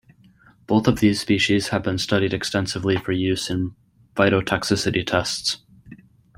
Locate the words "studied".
1.99-2.33